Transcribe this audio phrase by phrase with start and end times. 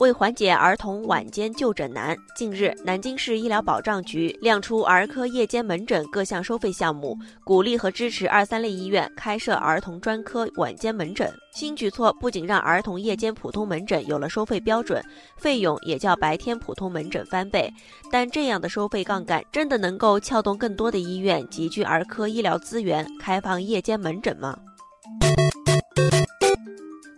[0.00, 11.32] 为缓解儿童晚间就诊难，近日南京市医疗保障局亮出儿科夜间门诊各项收费项目，鼓励和支持二三类医院开设儿童专科晚间门诊。
[11.52, 15.00] 新举措不仅让儿童夜间普通门诊有了收费标准，
[15.36, 17.72] 费用也较白天普通门诊翻倍。
[18.10, 24.58] 但这样的收费杠杆真的能够撬动更多的医院集聚儿科医疗资源，开放夜间门诊吗？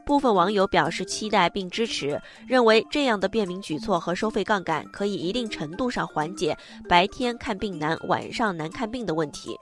[0.06, 6.56] 部分网友表示期待并支持，认为这样的便民举措和收费杠杆可以一定程度上缓解
[6.88, 9.56] 白天看病难、晚上难看病的问题。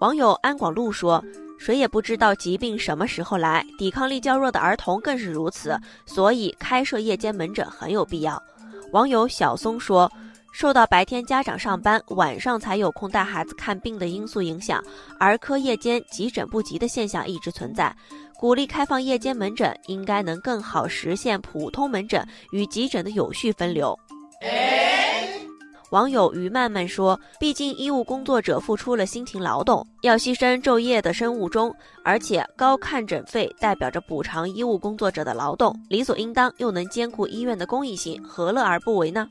[0.00, 1.24] 网友安广路说
[1.60, 8.42] ：“谁也不知道疾病什么时候来，抵抗力较弱的儿童更是如此，所以开设夜间门诊很有必要。”
[8.90, 10.10] 网友小松说
[10.54, 14.80] ：“受到白天家长上班，晚上才有空带孩子看病的因素影响，
[15.18, 17.94] 儿科夜间急诊不急的现象一直存在。”
[18.38, 23.98] 鼓励开放夜间门诊，应该能更好实现普通门诊与急诊的有序分流。
[25.90, 39.26] 网友于曼曼说：“毕竟医务工作者付出了辛勤劳动，要牺牲昼夜的生物钟，而且高看诊费代表着补偿医务工作者的劳动，理所应当，又能兼顾医院的公益性，何乐而不为呢？”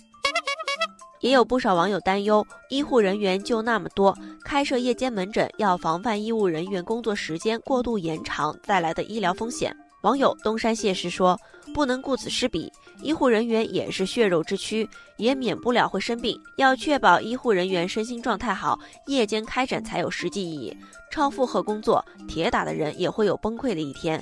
[1.23, 9.73] 也有不少网友担忧，医护人员就那么多，开设夜间门诊要防范医务人员工作时间过度延长带来的医疗风险。
[10.01, 11.39] 网友东山谢师说
[11.73, 12.69] ：“不能顾此失彼，
[13.01, 14.85] 医护人员也是血肉之躯，
[15.15, 20.75] 也免不了会生病，要确保医护人员身心状态好，夜间开诊才有实际意义。
[21.09, 24.21] 超负荷工作，铁打的人也会有崩溃的一天。”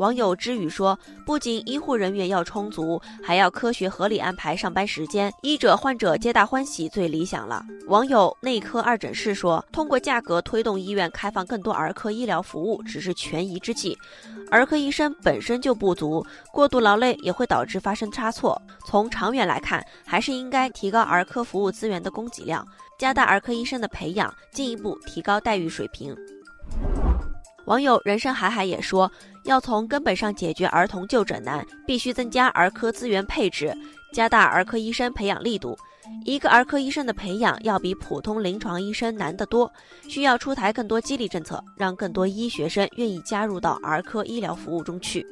[0.00, 13.94] 网友之语说：“不仅医护人员要充足，还要科学合理安排上班时间，医者患者皆大欢喜最理想了。”网友内科二诊室说：“通过价格推动医院开放更多儿科医疗服务，只是权宜之计。
[14.50, 18.60] 儿科医生本身就不足，过度劳累也会导致发生差错。
[18.86, 22.66] 从长远来看，还是应该提高儿科服务资源的供给量，
[22.98, 26.16] 加大儿科医生的培养，进一步提高待遇水平。”
[27.70, 29.08] 网友人生海海也说。
[29.44, 33.72] 要从根本上解决儿童就诊难，必须增加儿科资源配置，
[34.12, 35.78] 加大儿科医生培养力度。
[36.24, 39.72] 一个儿科医生的培养要比普通临床医生难得多，
[40.08, 45.24] 需要出台更多激励政策，让更多医学生愿意加入到儿科医疗服务中去。